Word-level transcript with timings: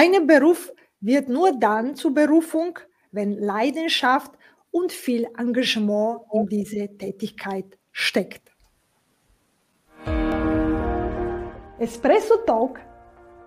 Ein 0.00 0.28
Beruf 0.28 0.72
wird 1.00 1.28
nur 1.28 1.58
dann 1.58 1.96
zur 1.96 2.14
Berufung, 2.14 2.78
wenn 3.10 3.32
Leidenschaft 3.36 4.30
und 4.70 4.92
viel 4.92 5.26
Engagement 5.36 6.20
in 6.32 6.46
diese 6.46 6.86
Tätigkeit 6.96 7.76
steckt. 7.90 8.42
Espresso 11.80 12.36
Talk 12.46 12.78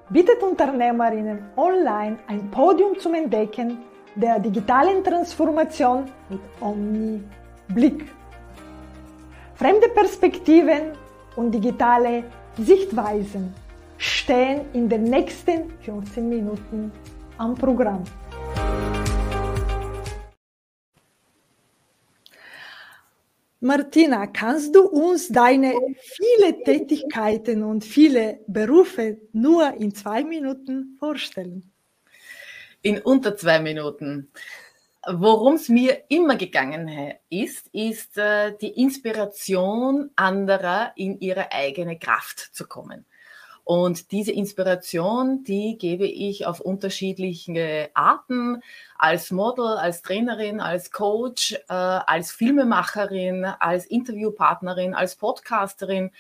bietet 0.10 0.44
Unternehmerinnen 0.44 1.52
online 1.56 2.20
ein 2.28 2.52
Podium 2.52 3.00
zum 3.00 3.14
Entdecken 3.14 3.78
der 4.16 4.38
digitalen 4.38 5.02
Transformation 5.06 6.04
mit 6.28 6.42
Omni-Blick. 6.60 8.04
Fremde 9.56 9.88
Perspektiven 9.88 10.98
und 11.38 11.52
digitale 11.52 12.26
Sichtweisen 12.58 13.54
stehen 14.02 14.66
in 14.74 14.90
den 14.90 15.04
nächsten 15.04 15.72
15 15.82 16.28
Minuten 16.28 16.92
am 17.38 17.54
Programm. 17.54 18.04
Martina, 23.60 24.26
kannst 24.26 24.74
du 24.74 24.88
uns 24.88 25.28
deine 25.28 25.76
viele 25.96 26.64
Tätigkeiten 26.64 27.62
und 27.62 27.84
viele 27.84 28.40
Berufe 28.48 29.20
nur 29.34 29.72
in 29.76 29.94
zwei 29.94 30.24
Minuten 30.24 30.98
vorstellen? 30.98 31.72
In 32.82 33.00
unter 33.02 33.38
zwei 33.38 33.60
Minuten. 33.60 34.32
Worum 35.08 35.56
es 35.56 35.70
mir 35.70 36.06
immer 36.10 36.38
gegangen 36.38 37.14
ist, 37.30 37.68
ist 37.72 38.18
äh, 38.18 38.58
die 38.60 38.82
Inspiration 38.82 40.10
anderer 40.16 40.94
in 40.96 41.20
ihre 41.20 41.52
eigene 41.52 42.00
Kraft 42.00 42.40
zu 42.40 42.68
kommen. 42.68 43.06
Und 43.64 44.12
diese 44.12 44.32
Inspiration, 44.32 45.44
die 45.44 45.78
gebe 45.78 46.06
ich 46.06 46.46
auf 46.46 46.60
unterschiedliche 46.60 47.90
Arten, 47.94 48.62
als 48.98 49.32
Model, 49.32 49.78
als 49.78 50.02
Trainerin, 50.02 50.60
als 50.60 50.92
Coach, 50.92 51.54
äh, 51.54 51.74
als 51.74 52.32
Filmemacherin, 52.32 53.46
als 53.46 53.86
Interviewpartnerin, 53.86 54.94
als 54.94 55.16
Podcasterin. 55.16 56.12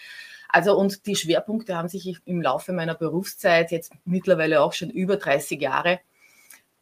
Also 0.49 0.77
und 0.77 1.05
die 1.05 1.15
Schwerpunkte 1.15 1.75
haben 1.75 1.87
sich 1.87 2.17
im 2.25 2.41
Laufe 2.41 2.73
meiner 2.73 2.95
Berufszeit, 2.95 3.71
jetzt 3.71 3.93
mittlerweile 4.05 4.61
auch 4.61 4.73
schon 4.73 4.89
über 4.89 5.17
30 5.17 5.61
Jahre, 5.61 5.99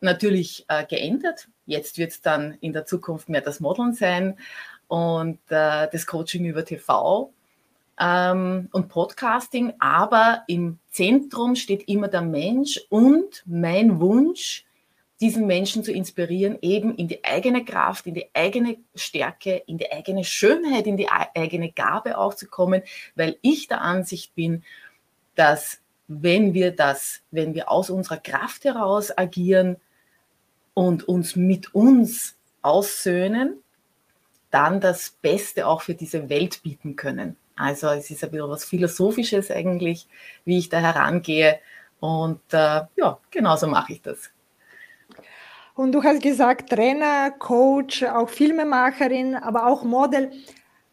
natürlich 0.01 0.65
äh, 0.67 0.85
geändert. 0.85 1.47
Jetzt 1.65 1.97
wird 1.97 2.11
es 2.11 2.21
dann 2.21 2.53
in 2.61 2.73
der 2.73 2.85
Zukunft 2.85 3.29
mehr 3.29 3.41
das 3.41 3.59
Modeln 3.59 3.93
sein 3.93 4.37
und 4.87 5.39
äh, 5.49 5.87
das 5.91 6.05
Coaching 6.05 6.45
über 6.45 6.65
TV 6.65 7.31
ähm, 7.99 8.69
und 8.71 8.87
Podcasting, 8.87 9.73
aber 9.79 10.43
im 10.47 10.79
Zentrum 10.89 11.55
steht 11.55 11.87
immer 11.87 12.07
der 12.07 12.21
Mensch 12.21 12.79
und 12.89 13.43
mein 13.45 13.99
Wunsch, 13.99 14.65
diesen 15.21 15.47
Menschen 15.47 15.83
zu 15.83 15.91
inspirieren, 15.91 16.57
eben 16.61 16.95
in 16.95 17.09
die 17.09 17.23
eigene 17.25 17.65
Kraft, 17.65 18.07
in 18.07 18.13
die 18.13 18.27
eigene 18.33 18.77
Stärke, 18.95 19.63
in 19.67 19.77
die 19.77 19.91
eigene 19.91 20.23
Schönheit, 20.23 20.87
in 20.87 20.95
die 20.95 21.09
eigene 21.09 21.71
Gabe 21.71 22.17
auch 22.17 22.33
zu 22.33 22.47
kommen, 22.47 22.83
weil 23.15 23.37
ich 23.41 23.67
der 23.67 23.81
Ansicht 23.81 24.33
bin, 24.33 24.63
dass 25.35 25.81
wenn 26.07 26.53
wir 26.53 26.71
das, 26.71 27.21
wenn 27.31 27.53
wir 27.53 27.69
aus 27.69 27.89
unserer 27.89 28.17
Kraft 28.17 28.63
heraus 28.63 29.15
agieren 29.15 29.75
und 30.73 31.07
uns 31.07 31.35
mit 31.35 31.75
uns 31.75 32.37
aussöhnen, 32.61 33.61
dann 34.51 34.79
das 34.79 35.11
Beste 35.21 35.67
auch 35.67 35.81
für 35.81 35.95
diese 35.95 36.29
Welt 36.29 36.63
bieten 36.63 36.95
können. 36.95 37.35
Also 37.59 37.89
es 37.89 38.09
ist 38.09 38.23
ein 38.23 38.31
bisschen 38.31 38.49
was 38.49 38.63
Philosophisches 38.63 39.51
eigentlich, 39.51 40.07
wie 40.45 40.57
ich 40.57 40.69
da 40.69 40.79
herangehe. 40.79 41.59
Und 41.99 42.41
äh, 42.51 42.81
ja, 42.95 43.19
genauso 43.29 43.67
mache 43.67 43.93
ich 43.93 44.01
das. 44.01 44.31
Und 45.75 45.91
du 45.91 46.01
hast 46.01 46.21
gesagt, 46.21 46.69
Trainer, 46.69 47.31
Coach, 47.31 48.03
auch 48.03 48.29
Filmemacherin, 48.29 49.35
aber 49.35 49.67
auch 49.67 49.83
Model. 49.83 50.31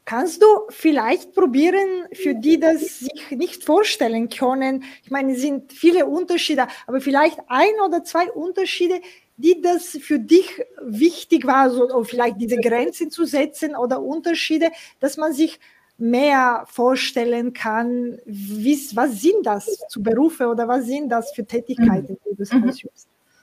Kannst 0.04 0.42
du 0.42 0.46
vielleicht 0.68 1.34
probieren, 1.34 2.06
für 2.12 2.34
die 2.34 2.58
das 2.58 3.00
sich 3.00 3.30
nicht 3.30 3.64
vorstellen 3.64 4.28
können? 4.28 4.84
Ich 5.04 5.10
meine, 5.10 5.32
es 5.32 5.40
sind 5.40 5.72
viele 5.72 6.06
Unterschiede, 6.06 6.66
aber 6.86 7.00
vielleicht 7.00 7.38
ein 7.48 7.74
oder 7.84 8.02
zwei 8.04 8.30
Unterschiede, 8.30 9.00
die 9.36 9.60
das 9.60 9.98
für 10.00 10.18
dich 10.18 10.64
wichtig 10.82 11.46
war, 11.46 11.70
so, 11.70 12.02
vielleicht 12.04 12.40
diese 12.40 12.56
Grenzen 12.56 13.10
zu 13.10 13.24
setzen 13.24 13.76
oder 13.76 14.00
Unterschiede, 14.00 14.70
dass 14.98 15.16
man 15.16 15.32
sich 15.32 15.60
mehr 15.98 16.64
vorstellen 16.66 17.52
kann, 17.52 18.18
was 18.26 19.20
sind 19.20 19.44
das 19.44 19.78
zu 19.88 20.02
Berufe 20.02 20.48
oder 20.48 20.68
was 20.68 20.86
sind 20.86 21.08
das 21.08 21.32
für 21.32 21.44
Tätigkeiten, 21.44 22.18
die 22.24 22.36
du 22.36 22.56
mhm. 22.56 22.72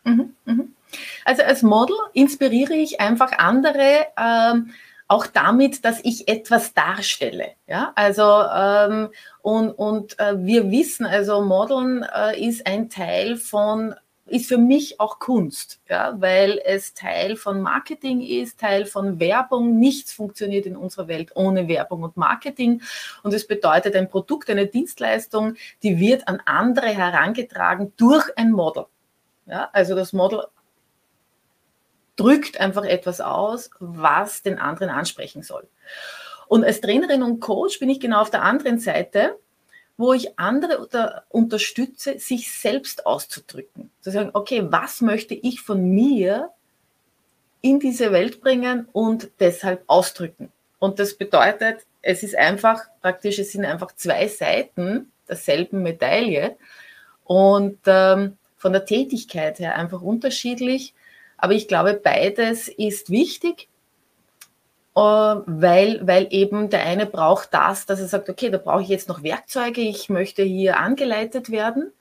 Mhm. 0.05 0.35
Mhm. 0.45 0.75
Also 1.25 1.43
als 1.43 1.63
Model 1.63 1.95
inspiriere 2.13 2.75
ich 2.75 2.99
einfach 2.99 3.31
andere 3.37 4.05
ähm, 4.17 4.71
auch 5.07 5.27
damit, 5.27 5.85
dass 5.85 5.99
ich 6.03 6.27
etwas 6.27 6.73
darstelle. 6.73 7.51
Ja, 7.67 7.91
also 7.95 8.23
ähm, 8.23 9.09
und, 9.41 9.71
und 9.71 10.19
äh, 10.19 10.35
wir 10.37 10.71
wissen, 10.71 11.05
also 11.05 11.41
Modeln 11.41 12.03
äh, 12.03 12.39
ist 12.47 12.65
ein 12.65 12.89
Teil 12.89 13.37
von 13.37 13.95
ist 14.25 14.47
für 14.47 14.57
mich 14.57 14.99
auch 14.99 15.19
Kunst, 15.19 15.81
ja, 15.89 16.15
weil 16.19 16.61
es 16.63 16.93
Teil 16.93 17.35
von 17.35 17.61
Marketing 17.61 18.21
ist, 18.21 18.59
Teil 18.59 18.85
von 18.85 19.19
Werbung. 19.19 19.77
Nichts 19.79 20.13
funktioniert 20.13 20.65
in 20.65 20.77
unserer 20.77 21.07
Welt 21.07 21.31
ohne 21.35 21.67
Werbung 21.67 22.03
und 22.03 22.15
Marketing. 22.15 22.81
Und 23.21 23.33
es 23.33 23.45
bedeutet 23.45 23.95
ein 23.95 24.09
Produkt, 24.09 24.49
eine 24.49 24.67
Dienstleistung, 24.67 25.55
die 25.83 25.99
wird 25.99 26.27
an 26.27 26.41
andere 26.45 26.87
herangetragen 26.87 27.93
durch 27.97 28.25
ein 28.37 28.51
Model. 28.51 28.85
Ja, 29.45 29.69
also 29.73 29.93
das 29.93 30.13
Model 30.13 30.45
drückt 32.15 32.59
einfach 32.59 32.85
etwas 32.85 33.19
aus, 33.19 33.71
was 33.79 34.41
den 34.41 34.57
anderen 34.57 34.89
ansprechen 34.89 35.43
soll. 35.43 35.67
Und 36.47 36.63
als 36.63 36.81
Trainerin 36.81 37.23
und 37.23 37.39
Coach 37.39 37.79
bin 37.79 37.89
ich 37.89 37.99
genau 37.99 38.21
auf 38.21 38.29
der 38.29 38.43
anderen 38.43 38.79
Seite 38.79 39.37
wo 39.97 40.13
ich 40.13 40.39
andere 40.39 41.23
unterstütze, 41.29 42.19
sich 42.19 42.51
selbst 42.51 43.05
auszudrücken. 43.05 43.91
Zu 44.01 44.11
sagen, 44.11 44.31
okay, 44.33 44.63
was 44.69 45.01
möchte 45.01 45.35
ich 45.35 45.61
von 45.61 45.89
mir 45.91 46.49
in 47.61 47.79
diese 47.79 48.11
Welt 48.11 48.41
bringen 48.41 48.87
und 48.91 49.31
deshalb 49.39 49.83
ausdrücken. 49.87 50.51
Und 50.79 50.99
das 50.99 51.15
bedeutet, 51.15 51.85
es 52.01 52.21
ist 52.21 52.35
einfach 52.35 52.81
praktisch, 53.01 53.39
es 53.39 53.53
sind 53.53 53.63
einfach 53.63 53.93
zwei 53.95 54.27
Seiten 54.27 55.11
derselben 55.29 55.81
Medaille 55.81 56.57
und 57.23 57.79
ähm, 57.85 58.37
von 58.57 58.73
der 58.73 58.85
Tätigkeit 58.85 59.59
her 59.59 59.77
einfach 59.77 60.01
unterschiedlich. 60.01 60.93
Aber 61.37 61.53
ich 61.53 61.69
glaube, 61.69 61.93
beides 61.93 62.67
ist 62.67 63.09
wichtig 63.09 63.69
weil, 64.95 66.05
weil 66.05 66.27
eben 66.29 66.69
der 66.69 66.85
eine 66.85 67.05
braucht 67.05 67.53
das, 67.53 67.85
dass 67.85 67.99
er 67.99 68.07
sagt, 68.07 68.29
okay, 68.29 68.49
da 68.49 68.57
brauche 68.59 68.83
ich 68.83 68.89
jetzt 68.89 69.09
noch 69.09 69.23
Werkzeuge, 69.23 69.81
ich 69.81 70.09
möchte 70.09 70.43
hier 70.43 70.79
angeleitet 70.79 71.49
werden, 71.49 71.91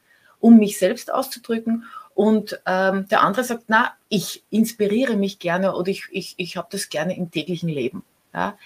um 0.41 0.58
mich 0.58 0.78
selbst 0.78 1.12
auszudrücken. 1.12 1.84
Und 2.14 2.60
ähm, 2.66 3.08
der 3.08 3.22
andere 3.22 3.44
sagt, 3.44 3.64
na, 3.69 3.92
ich 4.10 4.44
inspiriere 4.50 5.16
mich 5.16 5.38
gerne 5.38 5.75
oder 5.75 5.88
ich, 5.88 6.04
ich, 6.10 6.34
ich 6.36 6.58
habe 6.58 6.69
das 6.70 6.91
gerne 6.91 7.16
im 7.16 7.30
täglichen 7.30 7.70
Leben. 7.70 8.04
Ja? 8.34 8.58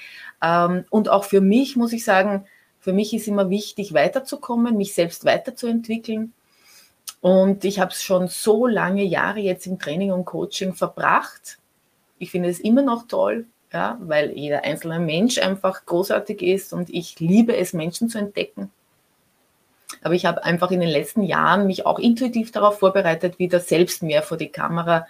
Ähm, 0.43 0.85
und 0.91 1.09
auch 1.09 1.25
für 1.25 1.41
mich 1.41 1.77
muss 1.77 1.93
ich 1.93 2.05
sagen, 2.05 2.47
für 2.81 2.93
mich 2.93 3.15
ist 3.15 3.29
immer 3.29 3.49
wichtig, 3.51 3.95
weiterzukommen, 3.95 4.77
mich 4.77 4.95
selbst 4.95 5.25
weiterzuentwickeln. 5.25 6.33
Und 7.21 7.65
ich 7.65 7.79
habe 7.79 7.93
es 7.93 8.03
schon 8.03 8.27
so 8.27 8.67
lange 8.67 9.05
Jahre 9.05 9.41
jetzt 9.41 9.67
im 9.67 9.79
Training 9.79 10.13
und 10.13 10.25
Coaching 10.25 10.75
verbracht. 10.75 11.59
Ich 12.19 12.33
finde 12.33 12.49
es 12.49 12.59
immer 12.59 12.83
noch 12.83 13.07
toll, 13.07 13.47
ja, 13.73 13.99
weil 14.01 14.33
jeder 14.33 14.65
einzelne 14.65 15.01
Mensch 15.01 15.39
einfach 15.39 15.85
großartig 15.87 16.43
ist 16.43 16.73
und 16.73 16.91
ich 16.91 17.19
liebe 17.21 17.57
es, 17.57 17.73
Menschen 17.73 18.09
zu 18.09 18.19
entdecken. 18.19 18.71
Aber 20.03 20.15
ich 20.15 20.27
habe 20.27 20.45
einfach 20.45 20.71
in 20.71 20.81
den 20.81 20.89
letzten 20.89 21.23
Jahren 21.23 21.67
mich 21.67 21.87
auch 21.87 21.99
intuitiv 21.99 22.53
darauf 22.53 22.79
vorbereitet, 22.79 23.39
wieder 23.39 23.61
selbst 23.61 24.03
mehr 24.03 24.23
vor 24.23 24.37
die 24.37 24.49
Kamera 24.49 25.07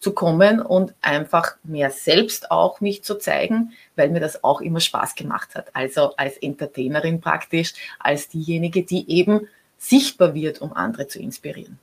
zu 0.00 0.12
kommen 0.12 0.60
und 0.60 0.94
einfach 1.02 1.56
mehr 1.62 1.90
selbst 1.90 2.50
auch 2.50 2.80
mich 2.80 3.04
zu 3.04 3.16
zeigen, 3.16 3.72
weil 3.96 4.08
mir 4.08 4.20
das 4.20 4.42
auch 4.42 4.60
immer 4.60 4.80
Spaß 4.80 5.14
gemacht 5.14 5.54
hat. 5.54 5.74
Also 5.74 6.16
als 6.16 6.38
Entertainerin 6.38 7.20
praktisch, 7.20 7.74
als 7.98 8.28
diejenige, 8.28 8.82
die 8.82 9.10
eben 9.10 9.46
sichtbar 9.78 10.34
wird, 10.34 10.60
um 10.60 10.72
andere 10.72 11.06
zu 11.06 11.20
inspirieren. 11.20 11.78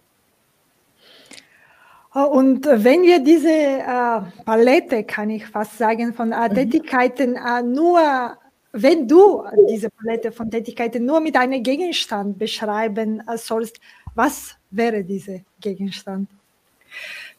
Und 2.25 2.65
wenn 2.65 3.03
wir 3.03 3.19
diese 3.19 3.47
äh, 3.47 4.21
Palette, 4.43 5.03
kann 5.03 5.29
ich 5.29 5.45
fast 5.45 5.77
sagen, 5.77 6.15
von 6.15 6.31
äh, 6.31 6.49
mhm. 6.49 6.55
Tätigkeiten 6.55 7.35
äh, 7.35 7.61
nur, 7.61 8.35
wenn 8.71 9.07
du 9.07 9.43
diese 9.69 9.91
Palette 9.91 10.31
von 10.31 10.49
Tätigkeiten 10.49 11.05
nur 11.05 11.19
mit 11.19 11.35
einem 11.35 11.61
Gegenstand 11.61 12.39
beschreiben 12.39 13.21
äh, 13.27 13.37
sollst, 13.37 13.79
was 14.15 14.55
wäre 14.71 15.03
dieser 15.03 15.41
Gegenstand? 15.61 16.27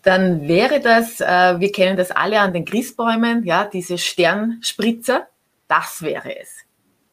Dann 0.02 0.46
wäre 0.46 0.78
das, 0.78 1.20
äh, 1.20 1.58
wir 1.58 1.72
kennen 1.72 1.96
das 1.96 2.12
alle 2.12 2.38
an 2.38 2.52
den 2.52 2.64
Christbäumen, 2.64 3.42
ja, 3.42 3.64
diese 3.64 3.98
Sternspritzer, 3.98 5.26
das 5.66 6.02
wäre 6.02 6.38
es. 6.38 6.50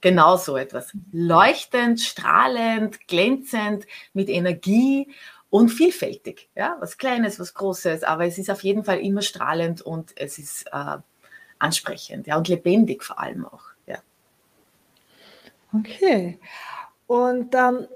Genau 0.01 0.37
so 0.37 0.55
etwas. 0.55 0.91
Leuchtend, 1.11 1.99
strahlend, 1.99 3.07
glänzend, 3.07 3.87
mit 4.13 4.29
Energie 4.29 5.07
und 5.55 5.69
vielfältig. 5.69 6.49
Ja? 6.53 6.75
Was 6.81 6.97
Kleines, 6.97 7.39
was 7.39 7.53
Großes, 7.53 8.03
aber 8.03 8.25
es 8.25 8.37
ist 8.37 8.49
auf 8.49 8.61
jeden 8.61 8.83
Fall 8.83 8.99
immer 8.99 9.21
strahlend 9.21 9.81
und 9.81 10.11
es 10.17 10.37
ist 10.37 10.67
äh, 10.73 10.97
ansprechend 11.59 12.27
ja? 12.27 12.35
und 12.35 12.49
lebendig 12.49 13.05
vor 13.05 13.19
allem 13.19 13.45
auch. 13.45 13.63
Ja. 13.87 13.99
Okay. 15.73 16.37
Und 17.07 17.55
ähm, 17.55 17.87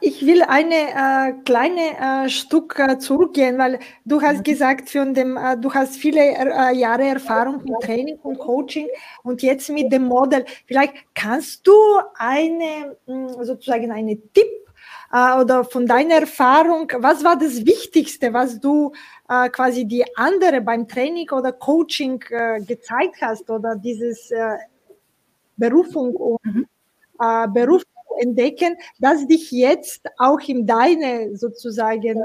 ich 0.00 0.24
will 0.24 0.40
eine 0.44 0.74
äh, 0.74 1.32
kleine 1.44 2.24
äh, 2.24 2.30
Stück 2.30 2.78
äh, 2.78 2.98
zurückgehen, 2.98 3.58
weil 3.58 3.80
du 4.06 4.22
hast 4.22 4.42
gesagt, 4.42 4.88
für 4.88 5.04
dem, 5.04 5.36
äh, 5.36 5.58
du 5.58 5.74
hast 5.74 5.96
viele 5.96 6.20
äh, 6.20 6.74
Jahre 6.74 7.04
Erfahrung 7.04 7.62
mit 7.64 7.82
Training 7.82 8.16
und 8.22 8.38
Coaching 8.38 8.88
und 9.22 9.42
jetzt 9.42 9.68
mit 9.68 9.92
dem 9.92 10.04
Modell. 10.04 10.46
Vielleicht 10.64 10.94
kannst 11.14 11.66
du 11.66 11.74
eine 12.16 12.96
hm, 13.04 13.28
sozusagen 13.44 13.92
eine 13.92 14.16
Tipp 14.32 14.63
äh, 15.14 15.40
oder 15.40 15.64
von 15.64 15.86
deiner 15.86 16.16
Erfahrung, 16.16 16.90
was 16.98 17.22
war 17.24 17.38
das 17.38 17.64
Wichtigste, 17.64 18.32
was 18.32 18.60
du 18.60 18.92
quasi 19.26 19.86
die 19.86 20.04
andere 20.16 20.60
beim 20.60 20.86
Training 20.86 21.30
oder 21.30 21.50
Coaching 21.50 22.18
gezeigt 22.18 23.22
hast 23.22 23.48
oder 23.48 23.74
dieses 23.74 24.30
Berufung 25.56 26.14
und 26.14 26.44
mhm. 26.44 26.66
Beruf 27.54 27.82
entdecken, 28.20 28.76
dass 28.98 29.26
dich 29.26 29.50
jetzt 29.50 30.06
auch 30.18 30.40
in 30.46 30.66
deine 30.66 31.34
sozusagen 31.36 32.22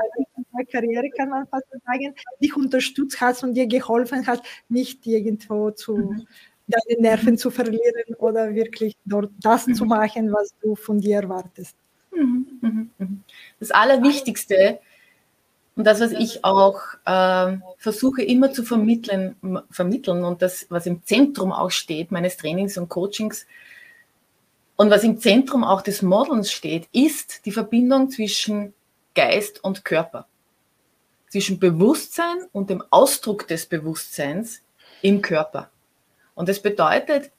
Karriere, 0.72 1.10
kann 1.10 1.30
man 1.30 1.48
fast 1.48 1.68
sagen, 1.86 2.14
dich 2.42 2.56
unterstützt 2.56 3.20
hast 3.22 3.44
und 3.44 3.54
dir 3.54 3.68
geholfen 3.68 4.26
hat, 4.28 4.44
nicht 4.68 5.06
irgendwo 5.06 5.72
zu 5.72 5.96
mhm. 5.96 6.28
deine 6.68 7.02
Nerven 7.02 7.38
zu 7.38 7.52
verlieren 7.52 8.16
oder 8.18 8.54
wirklich 8.54 8.96
dort 9.06 9.32
das 9.42 9.68
mhm. 9.68 9.76
zu 9.76 9.86
machen, 9.86 10.32
was 10.32 10.54
du 10.62 10.76
von 10.76 11.00
dir 11.00 11.18
erwartest. 11.18 11.76
Mhm. 12.62 12.90
mhm. 12.98 13.24
Das 13.60 13.72
Allerwichtigste 13.72 14.80
und 15.76 15.86
das, 15.86 16.02
was 16.02 16.12
ich 16.12 16.44
auch 16.44 16.82
äh, 17.06 17.58
versuche 17.78 18.22
immer 18.22 18.52
zu 18.52 18.64
vermitteln, 18.64 19.36
vermitteln 19.72 20.26
und 20.26 20.42
das, 20.42 20.66
was 20.70 20.86
im 20.86 21.04
Zentrum 21.04 21.54
auch 21.54 21.72
steht, 21.72 22.12
meines 22.12 22.36
Trainings 22.36 22.78
und 22.78 22.90
Coachings, 22.90 23.46
und 24.80 24.90
was 24.90 25.04
im 25.04 25.20
Zentrum 25.20 25.66
auch 25.66 25.82
des 25.82 26.02
Modelns 26.02 26.54
steht, 26.54 26.88
ist 26.94 27.46
die 27.46 27.52
Verbindung 27.52 28.10
zwischen 28.10 28.74
Geist 29.14 29.62
und 29.62 29.84
Körper. 29.84 30.26
Zwischen 31.28 31.60
Bewusstsein 31.60 32.46
und 32.54 32.70
dem 32.70 32.82
Ausdruck 32.90 33.46
des 33.46 33.66
Bewusstseins 33.66 34.62
im 35.02 35.22
Körper. 35.22 35.70
Und 36.34 36.48
das 36.48 36.62
bedeutet, 36.62 37.30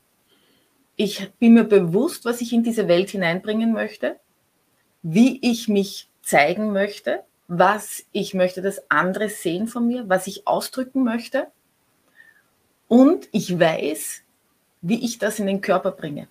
ich 0.96 1.30
bin 1.38 1.54
mir 1.54 1.64
bewusst, 1.64 2.26
was 2.26 2.42
ich 2.42 2.52
in 2.52 2.62
diese 2.62 2.88
Welt 2.88 3.08
hineinbringen 3.08 3.72
möchte, 3.72 4.20
wie 5.02 5.38
ich 5.42 5.68
mich 5.68 6.08
zeigen 6.22 6.72
möchte, 6.72 7.20
was 7.48 8.04
ich 8.12 8.34
möchte, 8.34 8.62
dass 8.62 8.90
andere 8.90 9.28
sehen 9.28 9.66
von 9.66 9.86
mir, 9.86 10.08
was 10.08 10.26
ich 10.26 10.46
ausdrücken 10.46 11.02
möchte. 11.02 11.48
Und 12.86 13.28
ich 13.32 13.58
weiß, 13.58 14.22
wie 14.82 15.04
ich 15.04 15.18
das 15.18 15.38
in 15.38 15.46
den 15.46 15.60
Körper 15.60 15.90
bringe. 15.90 16.28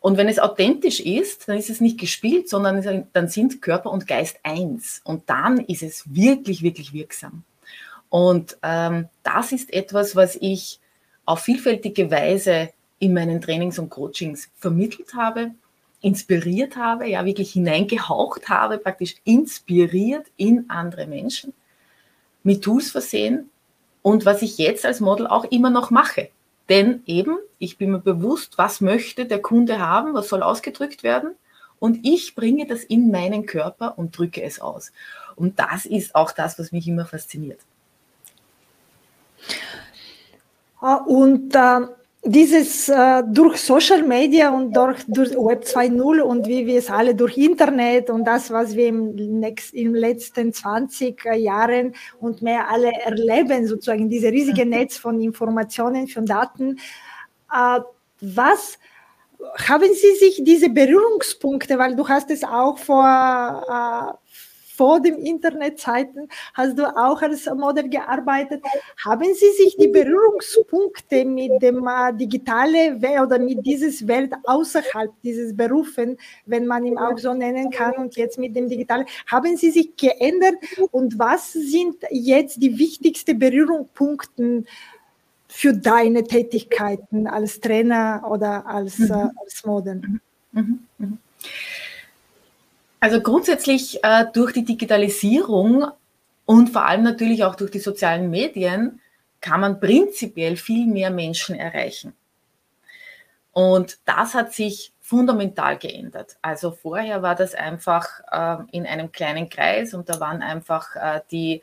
Und 0.00 0.18
wenn 0.18 0.28
es 0.28 0.38
authentisch 0.38 1.00
ist, 1.00 1.48
dann 1.48 1.56
ist 1.56 1.70
es 1.70 1.80
nicht 1.80 1.98
gespielt, 1.98 2.48
sondern 2.48 3.06
dann 3.12 3.28
sind 3.28 3.62
Körper 3.62 3.90
und 3.90 4.06
Geist 4.06 4.38
eins. 4.42 5.00
Und 5.02 5.30
dann 5.30 5.58
ist 5.58 5.82
es 5.82 6.04
wirklich, 6.14 6.62
wirklich 6.62 6.92
wirksam. 6.92 7.42
Und 8.10 8.58
ähm, 8.62 9.08
das 9.22 9.50
ist 9.50 9.72
etwas, 9.72 10.14
was 10.14 10.36
ich 10.36 10.78
auf 11.24 11.40
vielfältige 11.40 12.10
Weise 12.10 12.70
in 12.98 13.14
meinen 13.14 13.40
Trainings 13.40 13.78
und 13.78 13.88
Coachings 13.88 14.50
vermittelt 14.56 15.14
habe, 15.14 15.52
inspiriert 16.04 16.76
habe, 16.76 17.08
ja 17.08 17.24
wirklich 17.24 17.52
hineingehaucht 17.52 18.48
habe, 18.48 18.78
praktisch 18.78 19.16
inspiriert 19.24 20.26
in 20.36 20.68
andere 20.68 21.06
Menschen, 21.06 21.54
mit 22.42 22.62
Tools 22.62 22.90
versehen 22.90 23.50
und 24.02 24.26
was 24.26 24.42
ich 24.42 24.58
jetzt 24.58 24.84
als 24.84 25.00
Model 25.00 25.26
auch 25.26 25.44
immer 25.44 25.70
noch 25.70 25.90
mache. 25.90 26.28
Denn 26.68 27.02
eben, 27.06 27.38
ich 27.58 27.78
bin 27.78 27.90
mir 27.90 28.00
bewusst, 28.00 28.58
was 28.58 28.80
möchte 28.80 29.26
der 29.26 29.40
Kunde 29.40 29.78
haben, 29.78 30.14
was 30.14 30.28
soll 30.28 30.42
ausgedrückt 30.42 31.02
werden. 31.02 31.34
Und 31.78 32.06
ich 32.06 32.34
bringe 32.34 32.66
das 32.66 32.84
in 32.84 33.10
meinen 33.10 33.46
Körper 33.46 33.98
und 33.98 34.16
drücke 34.16 34.42
es 34.42 34.60
aus. 34.60 34.92
Und 35.36 35.58
das 35.58 35.84
ist 35.84 36.14
auch 36.14 36.32
das, 36.32 36.58
was 36.58 36.72
mich 36.72 36.86
immer 36.86 37.04
fasziniert. 37.04 37.60
Ah, 40.80 40.96
und 40.96 41.54
äh, 41.54 41.80
dieses 42.24 42.88
äh, 42.88 43.22
durch 43.26 43.58
Social 43.58 44.02
Media 44.02 44.50
und 44.50 44.74
durch, 44.74 45.04
durch 45.06 45.30
Web 45.32 45.64
2.0 45.64 46.20
und 46.20 46.46
wie 46.46 46.66
wir 46.66 46.78
es 46.78 46.90
alle 46.90 47.14
durch 47.14 47.36
Internet 47.36 48.08
und 48.08 48.24
das, 48.24 48.50
was 48.50 48.74
wir 48.74 48.88
im, 48.88 49.14
next, 49.40 49.74
im 49.74 49.94
letzten 49.94 50.52
20 50.52 51.22
Jahren 51.36 51.94
und 52.20 52.40
mehr 52.40 52.70
alle 52.70 52.92
erleben, 52.92 53.66
sozusagen 53.66 54.08
diese 54.08 54.28
riesige 54.28 54.64
mhm. 54.64 54.70
Netz 54.70 54.96
von 54.96 55.20
Informationen, 55.20 56.08
von 56.08 56.24
Daten, 56.24 56.78
äh, 57.52 57.80
was 58.20 58.78
haben 59.68 59.92
Sie 59.92 60.14
sich 60.16 60.42
diese 60.42 60.70
Berührungspunkte, 60.70 61.78
weil 61.78 61.94
du 61.94 62.08
hast 62.08 62.30
es 62.30 62.42
auch 62.42 62.78
vor 62.78 63.04
äh, 63.68 64.34
vor 64.76 65.00
dem 65.00 65.18
Internetzeiten 65.18 66.28
hast 66.54 66.78
du 66.78 66.84
auch 66.96 67.22
als 67.22 67.46
Model 67.46 67.88
gearbeitet. 67.88 68.62
Haben 69.04 69.34
Sie 69.34 69.50
sich 69.62 69.76
die 69.76 69.88
Berührungspunkte 69.88 71.24
mit 71.24 71.62
dem 71.62 71.86
äh, 71.86 72.12
digitalen 72.14 72.96
oder 73.22 73.38
mit 73.38 73.64
dieses 73.64 74.06
Welt 74.06 74.32
außerhalb 74.44 75.12
dieses 75.22 75.56
Berufen, 75.56 76.16
wenn 76.46 76.66
man 76.66 76.84
ihn 76.86 76.98
auch 76.98 77.18
so 77.18 77.34
nennen 77.34 77.70
kann, 77.70 77.94
und 77.94 78.16
jetzt 78.16 78.38
mit 78.38 78.56
dem 78.56 78.68
digitalen, 78.68 79.06
haben 79.26 79.56
Sie 79.56 79.70
sich 79.70 79.96
geändert 79.96 80.56
und 80.90 81.18
was 81.18 81.52
sind 81.52 81.96
jetzt 82.10 82.60
die 82.62 82.78
wichtigsten 82.78 83.38
Berührungspunkte 83.38 84.64
für 85.48 85.72
deine 85.72 86.24
Tätigkeiten 86.24 87.28
als 87.28 87.60
Trainer 87.60 88.26
oder 88.28 88.66
als, 88.66 88.98
mhm. 88.98 89.10
äh, 89.10 89.28
als 89.42 89.64
Model? 89.64 89.94
Mhm. 89.94 90.20
Mhm. 90.52 90.78
mhm. 90.98 91.18
Also 93.04 93.20
grundsätzlich 93.20 94.02
äh, 94.02 94.24
durch 94.32 94.54
die 94.54 94.64
Digitalisierung 94.64 95.88
und 96.46 96.70
vor 96.70 96.86
allem 96.86 97.02
natürlich 97.02 97.44
auch 97.44 97.54
durch 97.54 97.70
die 97.70 97.78
sozialen 97.78 98.30
Medien 98.30 98.98
kann 99.42 99.60
man 99.60 99.78
prinzipiell 99.78 100.56
viel 100.56 100.86
mehr 100.86 101.10
Menschen 101.10 101.54
erreichen. 101.54 102.14
Und 103.52 103.98
das 104.06 104.32
hat 104.32 104.54
sich 104.54 104.94
fundamental 105.02 105.76
geändert. 105.76 106.38
Also 106.40 106.70
vorher 106.70 107.20
war 107.20 107.34
das 107.34 107.54
einfach 107.54 108.08
äh, 108.32 108.64
in 108.72 108.86
einem 108.86 109.12
kleinen 109.12 109.50
Kreis 109.50 109.92
und 109.92 110.08
da 110.08 110.18
waren 110.18 110.40
einfach 110.40 110.96
äh, 110.96 111.20
die 111.30 111.60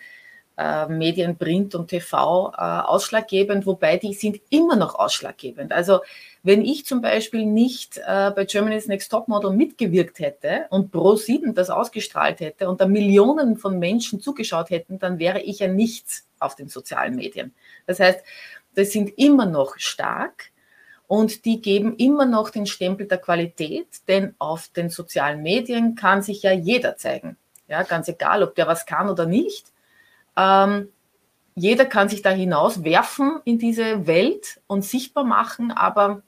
äh, 0.61 0.87
Medien, 0.87 1.37
Print 1.37 1.73
und 1.75 1.87
TV 1.87 2.51
äh, 2.55 2.61
ausschlaggebend, 2.61 3.65
wobei 3.65 3.97
die 3.97 4.13
sind 4.13 4.39
immer 4.49 4.75
noch 4.75 4.95
ausschlaggebend. 4.95 5.71
Also 5.71 6.01
wenn 6.43 6.63
ich 6.63 6.85
zum 6.85 7.01
Beispiel 7.01 7.45
nicht 7.45 7.97
äh, 7.97 8.31
bei 8.31 8.45
Germany's 8.45 8.87
Next 8.87 9.11
Topmodel 9.11 9.51
mitgewirkt 9.51 10.19
hätte 10.19 10.67
und 10.69 10.93
Pro7 10.93 11.53
das 11.53 11.69
ausgestrahlt 11.69 12.39
hätte 12.39 12.69
und 12.69 12.79
da 12.79 12.85
Millionen 12.85 13.57
von 13.57 13.79
Menschen 13.79 14.21
zugeschaut 14.21 14.69
hätten, 14.69 14.99
dann 14.99 15.19
wäre 15.19 15.41
ich 15.41 15.59
ja 15.59 15.67
nichts 15.67 16.27
auf 16.39 16.55
den 16.55 16.67
sozialen 16.67 17.15
Medien. 17.15 17.53
Das 17.87 17.99
heißt, 17.99 18.19
das 18.75 18.91
sind 18.91 19.17
immer 19.17 19.45
noch 19.45 19.77
stark 19.77 20.51
und 21.07 21.45
die 21.45 21.61
geben 21.61 21.95
immer 21.97 22.25
noch 22.25 22.51
den 22.51 22.65
Stempel 22.65 23.07
der 23.07 23.17
Qualität, 23.17 23.87
denn 24.07 24.35
auf 24.37 24.69
den 24.69 24.89
sozialen 24.89 25.41
Medien 25.41 25.95
kann 25.95 26.21
sich 26.21 26.43
ja 26.43 26.51
jeder 26.51 26.97
zeigen. 26.97 27.37
Ja, 27.67 27.83
ganz 27.83 28.07
egal, 28.07 28.43
ob 28.43 28.55
der 28.55 28.67
was 28.67 28.85
kann 28.85 29.09
oder 29.09 29.25
nicht. 29.25 29.71
Ähm, 30.41 30.89
jeder 31.55 31.85
kann 31.85 32.09
sich 32.09 32.21
da 32.21 32.29
hinaus 32.29 32.83
werfen 32.83 33.39
in 33.45 33.59
diese 33.59 34.07
Welt 34.07 34.61
und 34.67 34.83
sichtbar 34.83 35.23
machen, 35.23 35.71
aber 35.71 36.23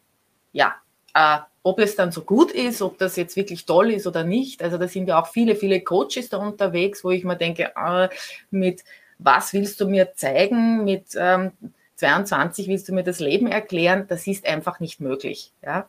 ja, 0.51 0.75
äh, 1.13 1.39
ob 1.63 1.79
es 1.79 1.96
dann 1.96 2.12
so 2.12 2.22
gut 2.22 2.51
ist, 2.51 2.82
ob 2.82 2.98
das 2.98 3.15
jetzt 3.15 3.36
wirklich 3.38 3.65
toll 3.65 3.91
ist 3.91 4.05
oder 4.05 4.24
nicht. 4.25 4.62
Also 4.62 4.77
da 4.77 4.88
sind 4.88 5.08
ja 5.08 5.22
auch 5.22 5.27
viele, 5.27 5.55
viele 5.55 5.82
Coaches 5.82 6.29
da 6.29 6.38
unterwegs, 6.38 7.03
wo 7.03 7.12
ich 7.12 7.24
mir 7.24 7.38
denke, 7.38 7.72
äh, 7.75 8.10
mit 8.51 8.84
was 9.17 9.53
willst 9.53 9.79
du 9.79 9.88
mir 9.88 10.13
zeigen? 10.13 10.84
Mit 10.84 11.15
ähm, 11.15 11.53
22 11.96 12.67
willst 12.67 12.89
du 12.89 12.93
mir 12.93 13.03
das 13.03 13.20
Leben 13.20 13.48
erklären? 13.48 14.05
Das 14.10 14.27
ist 14.27 14.46
einfach 14.46 14.82
nicht 14.82 15.00
möglich. 15.00 15.53
Ja? 15.63 15.88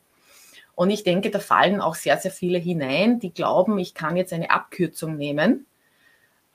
Und 0.77 0.91
ich 0.91 1.03
denke, 1.03 1.31
da 1.31 1.41
fallen 1.41 1.81
auch 1.81 1.97
sehr, 1.97 2.19
sehr 2.19 2.31
viele 2.31 2.59
hinein, 2.59 3.19
die 3.19 3.35
glauben, 3.35 3.79
ich 3.79 3.95
kann 3.95 4.17
jetzt 4.17 4.33
eine 4.33 4.51
Abkürzung 4.51 5.17
nehmen. 5.17 5.67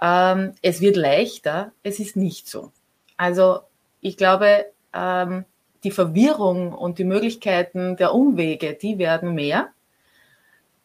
Ähm, 0.01 0.53
es 0.61 0.81
wird 0.81 0.95
leichter, 0.95 1.71
es 1.83 1.99
ist 1.99 2.15
nicht 2.15 2.47
so. 2.47 2.71
Also 3.17 3.61
ich 4.01 4.17
glaube, 4.17 4.65
ähm, 4.93 5.45
die 5.83 5.91
Verwirrung 5.91 6.73
und 6.73 6.99
die 6.99 7.03
Möglichkeiten 7.03 7.95
der 7.97 8.13
Umwege, 8.13 8.73
die 8.73 8.97
werden 8.97 9.33
mehr. 9.33 9.69